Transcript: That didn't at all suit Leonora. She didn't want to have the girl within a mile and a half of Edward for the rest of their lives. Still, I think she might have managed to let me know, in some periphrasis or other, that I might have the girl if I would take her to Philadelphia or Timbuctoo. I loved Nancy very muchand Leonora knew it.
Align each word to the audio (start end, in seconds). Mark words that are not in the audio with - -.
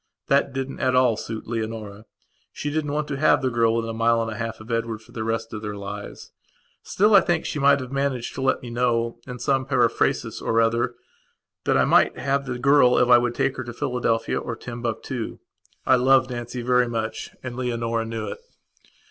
That 0.29 0.51
didn't 0.51 0.79
at 0.79 0.95
all 0.95 1.15
suit 1.15 1.45
Leonora. 1.45 2.05
She 2.51 2.71
didn't 2.71 2.91
want 2.91 3.07
to 3.09 3.17
have 3.17 3.43
the 3.43 3.51
girl 3.51 3.75
within 3.75 3.91
a 3.91 3.93
mile 3.93 4.19
and 4.19 4.31
a 4.31 4.35
half 4.35 4.59
of 4.59 4.71
Edward 4.71 4.99
for 5.03 5.11
the 5.11 5.23
rest 5.23 5.53
of 5.53 5.61
their 5.61 5.75
lives. 5.75 6.31
Still, 6.81 7.13
I 7.13 7.21
think 7.21 7.45
she 7.45 7.59
might 7.59 7.79
have 7.79 7.91
managed 7.91 8.33
to 8.33 8.41
let 8.41 8.63
me 8.63 8.71
know, 8.71 9.19
in 9.27 9.37
some 9.37 9.63
periphrasis 9.63 10.41
or 10.41 10.59
other, 10.59 10.95
that 11.65 11.77
I 11.77 11.85
might 11.85 12.17
have 12.17 12.47
the 12.47 12.57
girl 12.57 12.97
if 12.97 13.09
I 13.09 13.19
would 13.19 13.35
take 13.35 13.57
her 13.57 13.63
to 13.63 13.73
Philadelphia 13.73 14.39
or 14.39 14.55
Timbuctoo. 14.55 15.37
I 15.85 15.97
loved 15.97 16.31
Nancy 16.31 16.63
very 16.63 16.87
muchand 16.89 17.55
Leonora 17.55 18.03
knew 18.03 18.25
it. 18.25 18.39